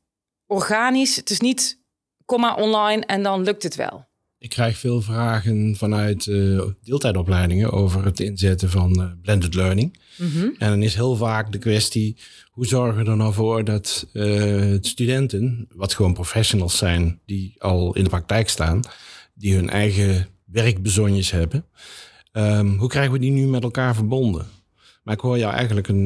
organisch, 0.47 1.17
het 1.17 1.31
is 1.31 1.41
niet 1.41 1.81
komma 2.25 2.55
online 2.55 3.07
en 3.07 3.23
dan 3.23 3.43
lukt 3.43 3.63
het 3.63 3.75
wel. 3.75 4.07
Ik 4.39 4.51
krijg 4.51 4.79
veel 4.79 5.03
vragen 5.03 5.77
vanuit 5.77 6.27
uh, 6.27 6.63
deeltijdopleidingen 6.83 7.73
over 7.73 8.05
het 8.05 8.21
inzetten 8.21 8.71
van 8.71 9.01
uh, 9.01 9.11
blended 9.23 9.55
learning. 9.55 9.99
Mhm. 10.17 10.49
En 10.59 10.71
dan 10.71 10.83
is 10.83 10.95
heel 10.95 11.17
vaak 11.17 11.53
de 11.53 11.59
kwestie, 11.59 12.17
hoe 12.51 12.67
zorgen 12.67 13.05
we 13.05 13.11
er 13.11 13.17
nou 13.17 13.33
voor 13.33 13.65
dat 13.65 14.07
uh, 14.13 14.77
studenten, 14.81 15.69
wat 15.75 15.95
gewoon 15.95 16.15
professionals 16.15 16.77
zijn, 16.77 17.21
die 17.27 17.55
al 17.59 17.95
in 17.95 18.05
de 18.05 18.11
praktijk 18.11 18.49
staan, 18.49 18.81
die 19.35 19.55
hun 19.55 19.71
eigen 19.71 20.36
werkbezonjes 20.63 21.31
hebben, 21.31 21.67
um, 22.33 22.79
hoe 22.79 22.89
krijgen 22.89 23.13
we 23.13 23.19
die 23.19 23.31
nu 23.31 23.47
met 23.47 23.63
elkaar 23.63 23.95
verbonden? 23.95 24.47
Maar 25.03 25.15
ik 25.15 25.21
hoor 25.21 25.39
jou 25.39 25.55
eigenlijk 25.55 25.89
een 25.89 26.05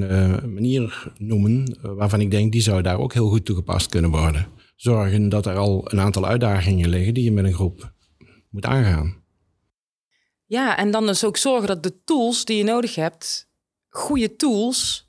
manier 0.54 1.12
noemen 1.18 1.78
waarvan 1.82 2.20
ik 2.20 2.30
denk, 2.30 2.52
die 2.52 2.60
zou 2.60 2.82
daar 2.82 2.98
ook 2.98 3.12
heel 3.12 3.28
goed 3.28 3.44
toegepast 3.44 3.90
kunnen 3.90 4.10
worden. 4.10 4.46
Zorgen 4.76 5.28
dat 5.28 5.46
er 5.46 5.56
al 5.56 5.92
een 5.92 6.00
aantal 6.00 6.26
uitdagingen 6.26 6.88
liggen 6.88 7.14
die 7.14 7.24
je 7.24 7.32
met 7.32 7.44
een 7.44 7.52
groep 7.52 7.92
moet 8.50 8.64
aangaan. 8.64 9.24
Ja, 10.46 10.76
en 10.76 10.90
dan 10.90 11.06
dus 11.06 11.24
ook 11.24 11.36
zorgen 11.36 11.66
dat 11.66 11.82
de 11.82 12.04
tools 12.04 12.44
die 12.44 12.56
je 12.56 12.64
nodig 12.64 12.94
hebt, 12.94 13.50
goede 13.88 14.36
tools. 14.36 15.06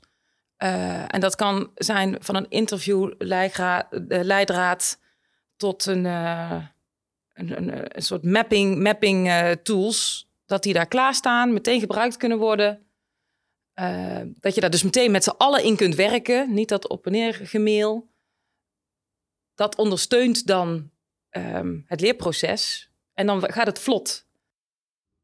Uh, 0.58 1.14
en 1.14 1.20
dat 1.20 1.34
kan 1.34 1.70
zijn 1.74 2.16
van 2.20 2.36
een 2.36 2.48
interview 2.48 3.12
leidraad 4.22 4.98
tot 5.56 5.86
een, 5.86 6.06
een, 7.50 7.56
een, 7.56 7.96
een, 7.96 8.02
soort 8.02 8.24
mapping, 8.24 8.82
mapping 8.82 9.26
uh, 9.26 9.50
tools. 9.50 10.30
Dat 10.46 10.62
die 10.62 10.72
daar 10.72 10.86
klaarstaan, 10.86 11.52
meteen 11.52 11.80
gebruikt 11.80 12.16
kunnen 12.16 12.38
worden. 12.38 12.86
dat 14.40 14.54
je 14.54 14.60
daar 14.60 14.70
dus 14.70 14.82
meteen 14.82 15.10
met 15.10 15.24
z'n 15.24 15.34
allen 15.36 15.64
in 15.64 15.76
kunt 15.76 15.94
werken. 15.94 16.54
Niet 16.54 16.68
dat 16.68 16.88
op 16.88 17.06
en 17.06 17.12
neer 17.12 17.40
gemail. 17.42 18.10
Dat 19.54 19.76
ondersteunt 19.76 20.46
dan 20.46 20.90
um, 21.30 21.84
het 21.86 22.00
leerproces. 22.00 22.90
En 23.14 23.26
dan 23.26 23.52
gaat 23.52 23.66
het 23.66 23.78
vlot. 23.78 24.26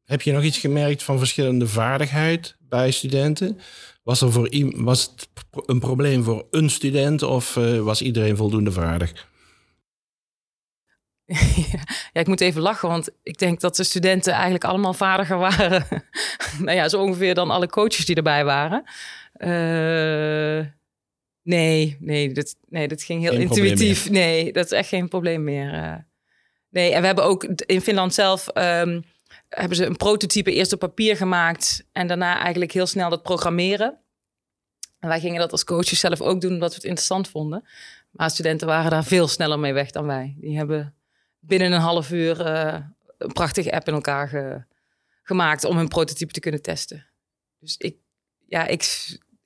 Heb 0.03 0.21
je 0.21 0.31
nog 0.31 0.43
iets 0.43 0.57
gemerkt 0.57 1.03
van 1.03 1.17
verschillende 1.17 1.67
vaardigheid 1.67 2.55
bij 2.59 2.91
studenten? 2.91 3.59
Was, 4.03 4.21
er 4.21 4.31
voor, 4.31 4.49
was 4.75 5.01
het 5.01 5.29
een 5.65 5.79
probleem 5.79 6.23
voor 6.23 6.47
een 6.51 6.69
student 6.69 7.21
of 7.21 7.53
was 7.81 8.01
iedereen 8.01 8.37
voldoende 8.37 8.71
vaardig? 8.71 9.28
ja, 12.13 12.21
ik 12.21 12.27
moet 12.27 12.41
even 12.41 12.61
lachen, 12.61 12.89
want 12.89 13.09
ik 13.23 13.37
denk 13.37 13.59
dat 13.59 13.75
de 13.75 13.83
studenten 13.83 14.33
eigenlijk 14.33 14.63
allemaal 14.63 14.93
vaardiger 14.93 15.37
waren. 15.37 15.85
nou 16.65 16.77
ja, 16.77 16.89
zo 16.89 17.01
ongeveer 17.01 17.33
dan 17.33 17.51
alle 17.51 17.67
coaches 17.67 18.05
die 18.05 18.15
erbij 18.15 18.45
waren. 18.45 18.83
Uh, 19.37 20.65
nee, 21.43 21.97
nee, 21.99 22.31
dat, 22.31 22.55
nee, 22.67 22.87
dat 22.87 23.03
ging 23.03 23.21
heel 23.21 23.39
intuïtief. 23.39 24.09
Nee, 24.09 24.53
dat 24.53 24.65
is 24.65 24.71
echt 24.71 24.89
geen 24.89 25.07
probleem 25.07 25.43
meer. 25.43 25.73
Uh. 25.73 25.95
Nee, 26.69 26.93
en 26.93 26.99
we 27.01 27.05
hebben 27.05 27.25
ook 27.25 27.43
in 27.43 27.81
Finland 27.81 28.13
zelf 28.13 28.47
um, 28.53 29.03
hebben 29.49 29.77
ze 29.77 29.85
een 29.85 29.97
prototype 29.97 30.53
eerst 30.53 30.73
op 30.73 30.79
papier 30.79 31.15
gemaakt 31.15 31.85
en 31.91 32.07
daarna 32.07 32.39
eigenlijk 32.39 32.71
heel 32.71 32.87
snel 32.87 33.09
dat 33.09 33.23
programmeren. 33.23 33.97
En 34.99 35.09
wij 35.09 35.19
gingen 35.19 35.39
dat 35.39 35.51
als 35.51 35.63
coaches 35.63 35.99
zelf 35.99 36.21
ook 36.21 36.41
doen 36.41 36.53
omdat 36.53 36.69
we 36.69 36.75
het 36.75 36.83
interessant 36.83 37.27
vonden. 37.27 37.67
Maar 38.11 38.29
studenten 38.29 38.67
waren 38.67 38.91
daar 38.91 39.03
veel 39.03 39.27
sneller 39.27 39.59
mee 39.59 39.73
weg 39.73 39.91
dan 39.91 40.05
wij. 40.05 40.35
Die 40.37 40.57
hebben 40.57 40.93
binnen 41.39 41.71
een 41.71 41.79
half 41.79 42.11
uur 42.11 42.39
uh, 42.39 42.79
een 43.17 43.31
prachtige 43.31 43.71
app 43.71 43.87
in 43.87 43.93
elkaar 43.93 44.67
gemaakt 45.23 45.63
om 45.63 45.77
hun 45.77 45.87
prototype 45.87 46.31
te 46.31 46.39
kunnen 46.39 46.61
testen. 46.61 47.05
Dus 47.59 47.77
ik, 47.77 47.95
ja, 48.45 48.67
ik 48.67 48.83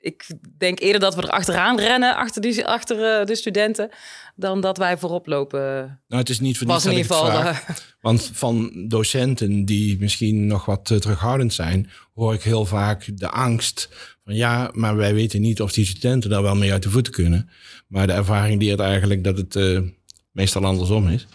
ik 0.04 0.28
denk 0.58 0.80
eerder 0.80 1.02
dat 1.02 1.16
we 1.16 1.22
er 1.22 1.30
achteraan 1.30 1.80
rennen, 1.80 2.16
achter, 2.16 2.42
die, 2.42 2.66
achter 2.66 3.20
uh, 3.20 3.26
de 3.26 3.36
studenten, 3.36 3.90
dan 4.36 4.62
dat 4.62 4.78
wij 4.78 4.98
voorop 4.98 5.28
lopen. 5.28 5.60
Nou, 6.08 6.22
het 6.22 6.30
is 6.30 6.40
niet 6.40 6.58
voor 6.58 6.68
niets 6.68 6.86
in 6.86 6.92
ieder 6.92 7.06
geval. 7.06 7.26
Vraag, 7.26 7.68
eh, 7.68 7.76
want 8.02 8.30
van 8.34 8.86
docenten 8.88 9.66
die 9.66 10.00
misschien 10.00 10.48
nog 10.48 10.66
wat 10.66 10.86
terughoudend 10.86 11.54
zijn, 11.54 11.90
hoor 12.14 12.34
ik 12.34 12.42
heel 12.42 12.66
vaak 12.66 13.18
de 13.18 13.30
angst 13.30 13.90
van 14.24 14.36
ja, 14.36 14.70
maar 14.74 14.96
wij 14.96 15.14
weten 15.14 15.42
niet 15.42 15.62
of 15.62 15.72
die 15.72 15.86
studenten 15.86 16.30
daar 16.30 16.42
wel 16.42 16.56
mee 16.56 16.72
uit 16.72 16.84
de 16.84 16.90
voeten 16.90 17.14
kunnen. 17.14 17.50
Maar 17.88 18.08
de 18.08 18.14
ervaring 18.14 18.62
leert 18.62 18.80
eigenlijk 18.80 19.24
dat 19.24 19.38
het 19.38 19.84
meestal 20.32 20.66
andersom 20.66 21.08
is. 21.08 21.28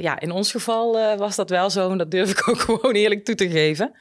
Ja, 0.00 0.20
in 0.20 0.30
ons 0.30 0.50
geval 0.50 1.16
was 1.16 1.36
dat 1.36 1.50
wel 1.50 1.70
zo 1.70 1.90
en 1.90 1.98
dat 1.98 2.10
durf 2.10 2.30
ik 2.30 2.48
ook 2.48 2.58
gewoon 2.80 2.94
eerlijk 2.94 3.24
toe 3.24 3.34
te 3.34 3.50
geven. 3.50 3.94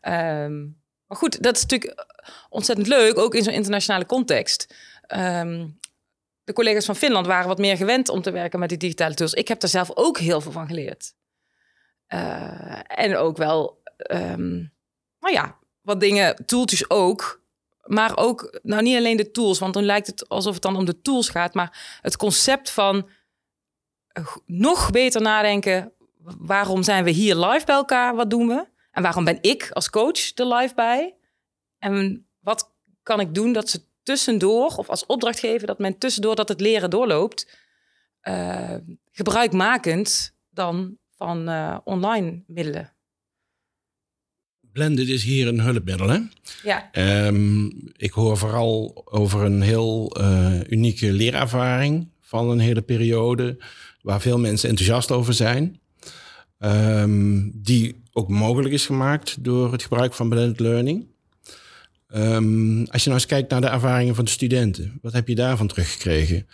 Ehm, 0.00 0.60
maar 1.06 1.18
goed, 1.18 1.42
dat 1.42 1.56
is 1.56 1.62
natuurlijk 1.62 2.06
ontzettend 2.48 2.88
leuk, 2.88 3.18
ook 3.18 3.34
in 3.34 3.42
zo'n 3.42 3.52
internationale 3.52 4.06
context. 4.06 4.74
Ehm, 5.06 5.66
de 6.44 6.52
collega's 6.52 6.84
van 6.84 6.96
Finland 6.96 7.26
waren 7.26 7.48
wat 7.48 7.58
meer 7.58 7.76
gewend 7.76 8.08
om 8.08 8.22
te 8.22 8.30
werken 8.30 8.58
met 8.58 8.68
die 8.68 8.78
digitale 8.78 9.14
tools. 9.14 9.34
Ik 9.34 9.48
heb 9.48 9.60
daar 9.60 9.70
zelf 9.70 9.90
ook 9.94 10.18
heel 10.18 10.40
veel 10.40 10.52
van 10.52 10.66
geleerd. 10.66 11.14
Uh, 12.08 12.80
en 12.86 13.16
ook 13.16 13.36
wel, 13.36 13.82
um, 14.10 14.72
nou 15.20 15.34
ja, 15.34 15.58
wat 15.80 16.00
dingen, 16.00 16.46
tooltjes 16.46 16.90
ook. 16.90 17.42
Maar 17.82 18.16
ook, 18.16 18.58
nou 18.62 18.82
niet 18.82 18.96
alleen 18.96 19.16
de 19.16 19.30
tools, 19.30 19.58
want 19.58 19.74
dan 19.74 19.84
lijkt 19.84 20.06
het 20.06 20.28
alsof 20.28 20.52
het 20.52 20.62
dan 20.62 20.76
om 20.76 20.84
de 20.84 21.00
tools 21.00 21.28
gaat. 21.28 21.54
Maar 21.54 21.98
het 22.00 22.16
concept 22.16 22.70
van 22.70 23.08
nog 24.46 24.90
beter 24.90 25.20
nadenken. 25.20 25.92
Waarom 26.38 26.82
zijn 26.82 27.04
we 27.04 27.10
hier 27.10 27.36
live 27.36 27.66
bij 27.66 27.74
elkaar? 27.74 28.14
Wat 28.14 28.30
doen 28.30 28.46
we? 28.46 28.66
En 28.90 29.02
waarom 29.02 29.24
ben 29.24 29.38
ik 29.40 29.70
als 29.70 29.90
coach 29.90 30.34
er 30.34 30.54
live 30.54 30.74
bij? 30.74 31.14
En 31.78 32.26
wat 32.40 32.74
kan 33.02 33.20
ik 33.20 33.34
doen 33.34 33.52
dat 33.52 33.68
ze 33.68 33.82
tussendoor, 34.02 34.74
of 34.76 34.88
als 34.88 35.06
opdrachtgever, 35.06 35.66
dat 35.66 35.78
men 35.78 35.98
tussendoor 35.98 36.34
dat 36.34 36.48
het 36.48 36.60
leren 36.60 36.90
doorloopt, 36.90 37.58
uh, 38.22 38.74
gebruikmakend 39.10 40.34
dan 40.50 40.98
van 41.16 41.48
uh, 41.48 41.78
online 41.84 42.42
middelen. 42.46 42.92
Blended 44.72 45.08
is 45.08 45.22
hier 45.22 45.48
een 45.48 45.60
hulpmiddel, 45.60 46.08
hè? 46.08 46.18
Ja. 46.62 46.90
Um, 47.26 47.90
ik 47.96 48.12
hoor 48.12 48.36
vooral 48.36 49.02
over 49.04 49.44
een 49.44 49.60
heel 49.60 50.20
uh, 50.20 50.60
unieke 50.68 51.12
leerervaring 51.12 52.08
van 52.20 52.50
een 52.50 52.58
hele 52.58 52.82
periode, 52.82 53.58
waar 54.02 54.20
veel 54.20 54.38
mensen 54.38 54.68
enthousiast 54.68 55.10
over 55.10 55.34
zijn. 55.34 55.80
Um, 56.58 57.50
die 57.54 58.02
ook 58.12 58.28
mogelijk 58.28 58.74
is 58.74 58.86
gemaakt 58.86 59.44
door 59.44 59.72
het 59.72 59.82
gebruik 59.82 60.14
van 60.14 60.28
blended 60.28 60.60
learning. 60.60 61.06
Um, 62.14 62.86
als 62.86 63.02
je 63.02 63.08
nou 63.08 63.20
eens 63.20 63.30
kijkt 63.30 63.50
naar 63.50 63.60
de 63.60 63.66
ervaringen 63.66 64.14
van 64.14 64.24
de 64.24 64.30
studenten, 64.30 64.98
wat 65.02 65.12
heb 65.12 65.28
je 65.28 65.34
daarvan 65.34 65.66
teruggekregen? 65.66 66.46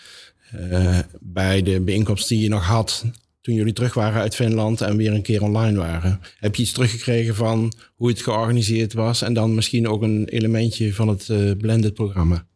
Uh, 0.54 0.98
bij 1.20 1.62
de 1.62 1.80
bijeenkomst 1.80 2.28
die 2.28 2.40
je 2.40 2.48
nog 2.48 2.64
had 2.64 3.04
toen 3.46 3.54
jullie 3.54 3.72
terug 3.72 3.94
waren 3.94 4.20
uit 4.20 4.34
Finland 4.34 4.80
en 4.80 4.96
weer 4.96 5.12
een 5.12 5.22
keer 5.22 5.42
online 5.42 5.78
waren. 5.78 6.20
Heb 6.36 6.54
je 6.54 6.62
iets 6.62 6.72
teruggekregen 6.72 7.34
van 7.34 7.72
hoe 7.94 8.08
het 8.08 8.22
georganiseerd 8.22 8.92
was 8.92 9.22
en 9.22 9.34
dan 9.34 9.54
misschien 9.54 9.88
ook 9.88 10.02
een 10.02 10.28
elementje 10.28 10.94
van 10.94 11.08
het 11.08 11.28
uh, 11.28 11.56
blended 11.56 11.94
programma? 11.94 12.46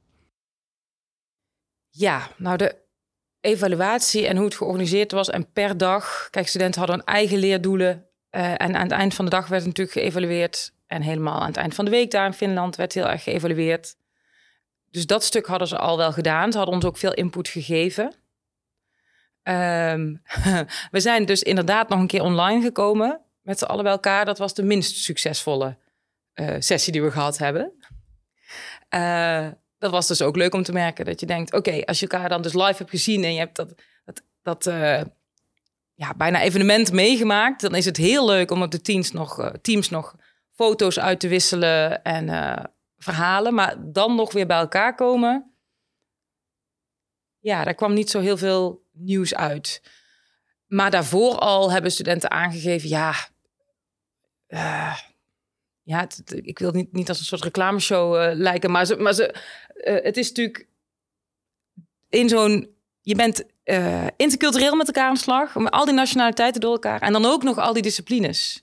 Ja, 1.90 2.30
nou 2.38 2.56
de 2.56 2.76
evaluatie 3.40 4.26
en 4.26 4.37
hoe 4.37 4.44
het 4.44 4.54
georganiseerd 4.54 5.12
was 5.12 5.30
en 5.30 5.52
per 5.52 5.76
dag. 5.76 6.28
Kijk, 6.30 6.49
studenten 6.49 6.80
hadden 6.80 6.99
hun 6.99 7.06
eigen 7.06 7.38
leerdoelen 7.38 8.06
uh, 8.30 8.50
en 8.50 8.75
aan 8.75 8.82
het 8.82 8.90
eind 8.90 9.14
van 9.14 9.25
de 9.25 9.30
dag 9.30 9.49
werd 9.49 9.64
natuurlijk 9.64 9.99
geëvalueerd 9.99 10.73
en 10.87 11.02
helemaal 11.02 11.40
aan 11.40 11.47
het 11.47 11.56
eind 11.56 11.75
van 11.75 11.85
de 11.85 11.90
week 11.90 12.11
daar 12.11 12.26
in 12.26 12.32
Finland 12.32 12.76
werd 12.76 12.92
heel 12.92 13.09
erg 13.09 13.23
geëvalueerd. 13.23 13.97
Dus 14.90 15.06
dat 15.06 15.25
stuk 15.25 15.47
hadden 15.47 15.68
ze 15.68 15.78
al 15.78 15.97
wel 15.97 16.12
gedaan. 16.12 16.52
Ze 16.52 16.56
hadden 16.56 16.76
ons 16.76 16.85
ook 16.85 16.99
veel 16.99 17.14
input 17.14 17.49
gegeven. 17.49 18.14
Um, 19.42 20.23
we 20.90 21.00
zijn 21.00 21.25
dus 21.25 21.42
inderdaad 21.42 21.88
nog 21.88 21.99
een 21.99 22.06
keer 22.06 22.23
online 22.23 22.62
gekomen 22.62 23.20
met 23.42 23.59
z'n 23.59 23.64
allen 23.64 23.82
bij 23.82 23.92
elkaar. 23.92 24.25
Dat 24.25 24.38
was 24.38 24.54
de 24.54 24.62
minst 24.62 24.97
succesvolle 24.97 25.76
uh, 26.35 26.54
sessie 26.59 26.92
die 26.92 27.02
we 27.02 27.11
gehad 27.11 27.38
hebben. 27.38 27.73
Uh, 28.94 29.49
dat 29.80 29.90
was 29.90 30.06
dus 30.06 30.22
ook 30.22 30.37
leuk 30.37 30.54
om 30.54 30.62
te 30.62 30.72
merken 30.72 31.04
dat 31.04 31.20
je 31.20 31.26
denkt: 31.26 31.52
oké, 31.52 31.84
als 31.84 32.00
je 32.00 32.08
elkaar 32.08 32.28
dan 32.28 32.42
dus 32.42 32.54
live 32.54 32.76
hebt 32.76 32.90
gezien 32.90 33.25
en 33.25 33.32
je 33.32 33.38
hebt 33.38 33.56
dat, 33.56 33.75
dat, 34.04 34.22
dat 34.42 34.66
uh, 34.66 35.00
ja, 35.94 36.14
bijna 36.16 36.40
evenement 36.40 36.92
meegemaakt, 36.92 37.60
dan 37.60 37.75
is 37.75 37.84
het 37.84 37.96
heel 37.96 38.26
leuk 38.26 38.50
om 38.50 38.62
op 38.62 38.70
de 38.70 38.80
teams 38.80 39.12
nog, 39.12 39.52
teams 39.62 39.88
nog 39.88 40.16
foto's 40.54 40.99
uit 40.99 41.20
te 41.20 41.28
wisselen 41.28 42.02
en 42.02 42.28
uh, 42.28 42.64
verhalen. 42.96 43.54
Maar 43.54 43.76
dan 43.92 44.14
nog 44.14 44.32
weer 44.32 44.46
bij 44.46 44.58
elkaar 44.58 44.94
komen. 44.94 45.54
Ja, 47.38 47.64
daar 47.64 47.75
kwam 47.75 47.94
niet 47.94 48.10
zo 48.10 48.20
heel 48.20 48.37
veel 48.37 48.87
nieuws 48.92 49.34
uit. 49.34 49.82
Maar 50.66 50.90
daarvoor 50.90 51.38
al 51.38 51.72
hebben 51.72 51.90
studenten 51.90 52.30
aangegeven, 52.30 52.88
ja, 52.88 53.14
ja, 55.90 56.09
ik 56.26 56.59
wil 56.59 56.70
niet, 56.70 56.92
niet 56.92 57.09
als 57.09 57.18
een 57.18 57.25
soort 57.25 57.42
reclameshow 57.42 58.16
uh, 58.16 58.30
lijken, 58.35 58.70
maar, 58.70 58.87
ze, 58.87 58.97
maar 58.97 59.14
ze, 59.14 59.35
het 59.82 60.16
is 60.16 60.28
natuurlijk 60.28 60.66
in 62.09 62.28
zo'n, 62.28 62.68
je 63.00 63.14
bent 63.14 63.44
intercultureel 64.16 64.76
met 64.76 64.87
elkaar 64.87 65.09
aan 65.09 65.14
de 65.14 65.20
slag, 65.20 65.54
met 65.54 65.73
al 65.73 65.85
die 65.85 65.94
nationaliteiten 65.94 66.61
door 66.61 66.73
elkaar 66.73 67.00
en 67.00 67.12
dan 67.12 67.25
ook 67.25 67.42
nog 67.42 67.59
al 67.59 67.73
die 67.73 67.82
disciplines. 67.82 68.62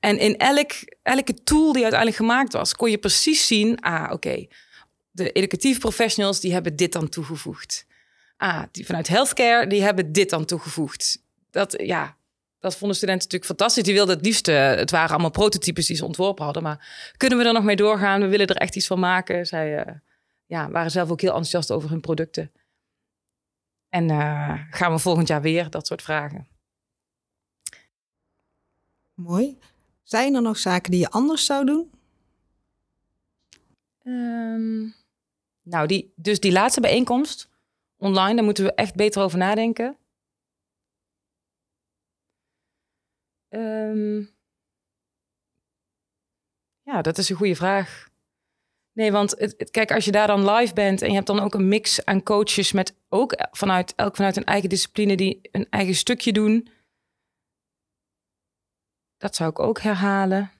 En 0.00 0.18
in 0.18 0.36
elk, 0.36 0.72
elke 1.02 1.34
tool 1.34 1.72
die 1.72 1.82
uiteindelijk 1.82 2.20
gemaakt 2.20 2.52
was, 2.52 2.74
kon 2.74 2.90
je 2.90 2.98
precies 2.98 3.46
zien: 3.46 3.80
ah, 3.80 4.12
oké, 4.12 4.46
de 5.10 5.32
educatieve 5.32 5.80
professionals 5.80 6.40
die 6.40 6.52
hebben 6.52 6.76
dit 6.76 6.92
dan 6.92 7.08
toegevoegd. 7.08 7.86
Ah, 8.36 8.62
die 8.70 8.86
vanuit 8.86 9.08
healthcare 9.08 9.66
die 9.66 9.82
hebben 9.82 10.12
dit 10.12 10.30
dan 10.30 10.44
toegevoegd. 10.44 11.22
Dat 11.50 11.74
ja, 11.82 12.15
dat 12.58 12.76
vonden 12.76 12.96
studenten 12.96 13.24
natuurlijk 13.24 13.58
fantastisch. 13.58 13.82
Die 13.82 13.94
wilden 13.94 14.16
het 14.16 14.24
liefst, 14.24 14.48
eh, 14.48 14.74
het 14.74 14.90
waren 14.90 15.10
allemaal 15.10 15.30
prototypes 15.30 15.86
die 15.86 15.96
ze 15.96 16.04
ontworpen 16.04 16.44
hadden. 16.44 16.62
Maar 16.62 17.12
kunnen 17.16 17.38
we 17.38 17.44
er 17.44 17.52
nog 17.52 17.64
mee 17.64 17.76
doorgaan? 17.76 18.20
We 18.20 18.26
willen 18.26 18.46
er 18.46 18.56
echt 18.56 18.76
iets 18.76 18.86
van 18.86 18.98
maken. 18.98 19.46
Zij 19.46 19.86
uh, 19.86 19.92
ja, 20.46 20.70
waren 20.70 20.90
zelf 20.90 21.10
ook 21.10 21.20
heel 21.20 21.30
enthousiast 21.30 21.70
over 21.70 21.90
hun 21.90 22.00
producten. 22.00 22.52
En 23.88 24.08
uh, 24.10 24.60
gaan 24.70 24.92
we 24.92 24.98
volgend 24.98 25.28
jaar 25.28 25.42
weer 25.42 25.70
dat 25.70 25.86
soort 25.86 26.02
vragen. 26.02 26.46
Mooi. 29.14 29.58
Zijn 30.02 30.34
er 30.34 30.42
nog 30.42 30.58
zaken 30.58 30.90
die 30.90 31.00
je 31.00 31.10
anders 31.10 31.46
zou 31.46 31.66
doen? 31.66 31.90
Um, 34.04 34.94
nou, 35.62 35.86
die, 35.86 36.12
dus 36.16 36.40
die 36.40 36.52
laatste 36.52 36.80
bijeenkomst 36.80 37.48
online, 37.96 38.34
daar 38.34 38.44
moeten 38.44 38.64
we 38.64 38.74
echt 38.74 38.94
beter 38.94 39.22
over 39.22 39.38
nadenken. 39.38 39.96
Um, 43.56 44.30
ja, 46.82 47.02
dat 47.02 47.18
is 47.18 47.28
een 47.28 47.36
goede 47.36 47.56
vraag. 47.56 48.08
Nee, 48.92 49.12
want 49.12 49.34
het, 49.38 49.70
kijk, 49.70 49.92
als 49.92 50.04
je 50.04 50.10
daar 50.10 50.26
dan 50.26 50.50
live 50.50 50.74
bent 50.74 51.02
en 51.02 51.08
je 51.08 51.14
hebt 51.14 51.26
dan 51.26 51.40
ook 51.40 51.54
een 51.54 51.68
mix 51.68 52.04
aan 52.04 52.22
coaches 52.22 52.72
met 52.72 52.94
ook 53.08 53.34
vanuit 53.50 53.92
elk 53.96 54.16
vanuit 54.16 54.36
een 54.36 54.44
eigen 54.44 54.68
discipline 54.68 55.16
die 55.16 55.40
een 55.52 55.66
eigen 55.70 55.94
stukje 55.94 56.32
doen. 56.32 56.68
Dat 59.18 59.36
zou 59.36 59.50
ik 59.50 59.58
ook 59.58 59.80
herhalen. 59.80 60.50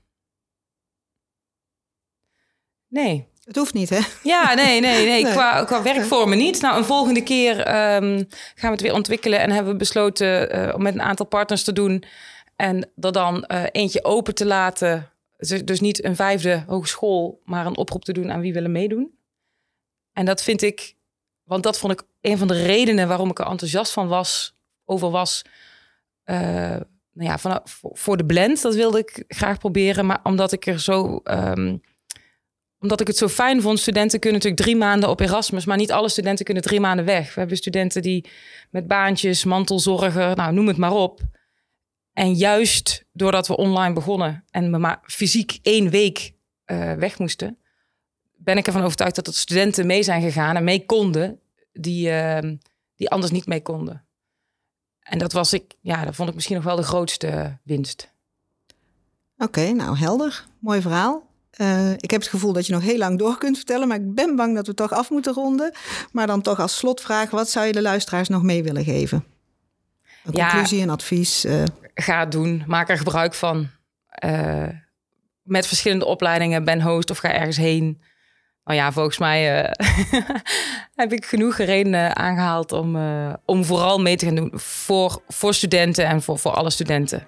Nee. 2.88 3.28
Het 3.44 3.56
hoeft 3.56 3.74
niet, 3.74 3.88
hè? 3.88 4.00
Ja, 4.22 4.54
nee, 4.54 4.80
nee, 4.80 5.06
nee. 5.06 5.22
Qua, 5.32 5.64
qua 5.64 5.82
werkvormen 5.82 6.38
niet. 6.38 6.60
Nou, 6.60 6.76
een 6.78 6.84
volgende 6.84 7.22
keer 7.22 7.58
um, 7.58 8.26
gaan 8.54 8.70
we 8.70 8.76
het 8.76 8.80
weer 8.80 8.94
ontwikkelen 8.94 9.40
en 9.40 9.50
hebben 9.50 9.72
we 9.72 9.78
besloten 9.78 10.56
uh, 10.56 10.74
om 10.74 10.82
met 10.82 10.94
een 10.94 11.02
aantal 11.02 11.26
partners 11.26 11.64
te 11.64 11.72
doen 11.72 12.04
en 12.56 12.90
er 13.00 13.12
dan 13.12 13.44
uh, 13.48 13.64
eentje 13.70 14.04
open 14.04 14.34
te 14.34 14.46
laten. 14.46 15.10
Dus, 15.36 15.64
dus 15.64 15.80
niet 15.80 16.04
een 16.04 16.16
vijfde 16.16 16.64
hogeschool, 16.66 17.40
maar 17.44 17.66
een 17.66 17.76
oproep 17.76 18.04
te 18.04 18.12
doen 18.12 18.32
aan 18.32 18.40
wie 18.40 18.52
willen 18.52 18.72
meedoen. 18.72 19.18
En 20.12 20.24
dat 20.24 20.42
vind 20.42 20.62
ik, 20.62 20.96
want 21.42 21.62
dat 21.62 21.78
vond 21.78 21.92
ik 21.92 22.02
een 22.20 22.38
van 22.38 22.48
de 22.48 22.62
redenen 22.62 23.08
waarom 23.08 23.30
ik 23.30 23.38
er 23.38 23.46
enthousiast 23.46 23.92
van 23.92 24.08
was, 24.08 24.54
over 24.84 25.10
was. 25.10 25.42
Uh, 26.24 26.36
nou 27.12 27.30
ja, 27.30 27.62
voor 27.80 28.16
de 28.16 28.26
blend, 28.26 28.62
dat 28.62 28.74
wilde 28.74 28.98
ik 28.98 29.24
graag 29.28 29.58
proberen. 29.58 30.06
Maar 30.06 30.20
omdat 30.22 30.52
ik 30.52 30.66
er 30.66 30.80
zo. 30.80 31.20
Um, 31.24 31.80
omdat 32.78 33.00
ik 33.00 33.06
het 33.06 33.16
zo 33.16 33.28
fijn 33.28 33.62
vond, 33.62 33.78
studenten 33.78 34.20
kunnen 34.20 34.38
natuurlijk 34.38 34.62
drie 34.62 34.76
maanden 34.76 35.08
op 35.08 35.20
Erasmus, 35.20 35.64
maar 35.64 35.76
niet 35.76 35.92
alle 35.92 36.08
studenten 36.08 36.44
kunnen 36.44 36.62
drie 36.62 36.80
maanden 36.80 37.04
weg. 37.04 37.34
We 37.34 37.40
hebben 37.40 37.56
studenten 37.56 38.02
die 38.02 38.28
met 38.70 38.86
baantjes, 38.86 39.44
mantelzorger, 39.44 40.36
nou 40.36 40.52
noem 40.52 40.66
het 40.66 40.76
maar 40.76 40.92
op. 40.92 41.20
En 42.16 42.34
juist 42.34 43.04
doordat 43.12 43.46
we 43.46 43.56
online 43.56 43.94
begonnen 43.94 44.44
en 44.50 44.70
we 44.70 44.78
maar 44.78 45.00
fysiek 45.02 45.58
één 45.62 45.90
week 45.90 46.32
uh, 46.66 46.92
weg 46.92 47.18
moesten, 47.18 47.58
ben 48.36 48.56
ik 48.56 48.66
ervan 48.66 48.82
overtuigd 48.82 49.14
dat 49.14 49.26
er 49.26 49.34
studenten 49.34 49.86
mee 49.86 50.02
zijn 50.02 50.22
gegaan 50.22 50.56
en 50.56 50.64
mee 50.64 50.86
konden 50.86 51.40
die, 51.72 52.10
uh, 52.10 52.38
die 52.96 53.10
anders 53.10 53.32
niet 53.32 53.46
mee 53.46 53.62
konden. 53.62 54.04
En 55.00 55.18
dat 55.18 55.32
was 55.32 55.52
ik, 55.52 55.74
ja, 55.80 56.04
dat 56.04 56.14
vond 56.14 56.28
ik 56.28 56.34
misschien 56.34 56.56
nog 56.56 56.64
wel 56.64 56.76
de 56.76 56.82
grootste 56.82 57.58
winst. 57.62 58.12
Oké, 59.38 59.72
nou 59.72 59.98
helder. 59.98 60.46
Mooi 60.58 60.80
verhaal. 60.80 61.26
Uh, 61.60 61.92
ik 61.92 62.10
heb 62.10 62.20
het 62.20 62.30
gevoel 62.30 62.52
dat 62.52 62.66
je 62.66 62.72
nog 62.72 62.82
heel 62.82 62.98
lang 62.98 63.18
door 63.18 63.38
kunt 63.38 63.56
vertellen, 63.56 63.88
maar 63.88 63.96
ik 63.96 64.14
ben 64.14 64.36
bang 64.36 64.54
dat 64.54 64.66
we 64.66 64.74
toch 64.74 64.92
af 64.92 65.10
moeten 65.10 65.32
ronden. 65.32 65.72
Maar 66.12 66.26
dan 66.26 66.42
toch 66.42 66.60
als 66.60 66.76
slotvraag, 66.76 67.30
wat 67.30 67.50
zou 67.50 67.66
je 67.66 67.72
de 67.72 67.82
luisteraars 67.82 68.28
nog 68.28 68.42
mee 68.42 68.62
willen 68.62 68.84
geven? 68.84 69.24
Een 70.26 70.32
ja, 70.32 70.50
conclusie, 70.50 70.82
een 70.82 70.90
advies? 70.90 71.44
Uh... 71.44 71.62
Ga 71.94 72.20
het 72.20 72.32
doen. 72.32 72.64
Maak 72.66 72.88
er 72.88 72.98
gebruik 72.98 73.34
van. 73.34 73.68
Uh, 74.24 74.68
met 75.42 75.66
verschillende 75.66 76.04
opleidingen. 76.04 76.64
Ben 76.64 76.82
host 76.82 77.10
of 77.10 77.18
ga 77.18 77.32
ergens 77.32 77.56
heen. 77.56 78.02
Nou 78.64 78.78
ja, 78.78 78.92
volgens 78.92 79.18
mij 79.18 79.44
heb 80.94 81.12
ik 81.12 81.24
genoeg 81.24 81.56
redenen 81.56 82.16
aangehaald 82.16 82.72
om, 82.72 82.96
om 83.44 83.64
vooral 83.64 84.00
mee 84.00 84.16
te 84.16 84.26
gaan 84.26 84.34
doen 84.34 84.50
voor, 84.54 85.22
voor 85.28 85.54
studenten 85.54 86.06
en 86.06 86.22
voor, 86.22 86.38
voor 86.38 86.50
alle 86.50 86.70
studenten. 86.70 87.26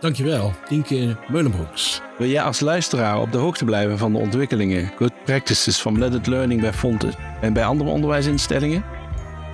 Dankjewel, 0.00 0.52
Dienke 0.68 1.16
Meulenbroeks. 1.28 2.00
Wil 2.18 2.28
jij 2.28 2.42
als 2.42 2.60
luisteraar 2.60 3.20
op 3.20 3.32
de 3.32 3.38
hoogte 3.38 3.64
blijven 3.64 3.98
van 3.98 4.12
de 4.12 4.18
ontwikkelingen, 4.18 4.92
good 4.96 5.24
practices 5.24 5.80
van 5.80 5.94
blended 5.94 6.26
learning 6.26 6.60
bij 6.60 6.72
Fontes 6.72 7.14
en 7.40 7.52
bij 7.52 7.64
andere 7.64 7.90
onderwijsinstellingen? 7.90 8.84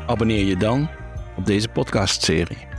Abonneer 0.07 0.45
je 0.45 0.57
dan 0.57 0.89
op 1.37 1.47
deze 1.47 1.69
podcastserie. 1.69 2.74